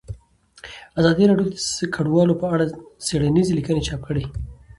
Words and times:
ازادي 0.99 1.23
راډیو 1.29 1.47
د 1.53 1.55
کډوال 1.95 2.29
په 2.41 2.45
اړه 2.53 2.65
څېړنیزې 3.05 3.53
لیکنې 3.59 3.81
چاپ 3.87 4.01
کړي. 4.07 4.25